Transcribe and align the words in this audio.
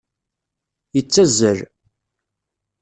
Yettazal. 0.95 1.59